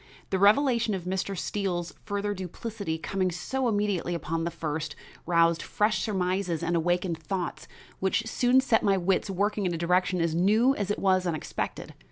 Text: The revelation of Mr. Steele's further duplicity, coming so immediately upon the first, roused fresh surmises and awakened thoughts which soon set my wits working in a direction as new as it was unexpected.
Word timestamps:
The 0.31 0.39
revelation 0.39 0.95
of 0.95 1.03
Mr. 1.03 1.37
Steele's 1.37 1.93
further 2.07 2.33
duplicity, 2.33 2.97
coming 2.97 3.29
so 3.31 3.67
immediately 3.67 4.15
upon 4.15 4.45
the 4.45 4.49
first, 4.49 4.95
roused 5.27 5.61
fresh 5.61 6.01
surmises 6.01 6.63
and 6.63 6.75
awakened 6.75 7.19
thoughts 7.19 7.67
which 7.99 8.25
soon 8.25 8.61
set 8.61 8.81
my 8.81 8.97
wits 8.97 9.29
working 9.29 9.67
in 9.67 9.75
a 9.75 9.77
direction 9.77 10.19
as 10.19 10.33
new 10.33 10.73
as 10.75 10.89
it 10.89 10.97
was 10.97 11.27
unexpected. 11.27 11.93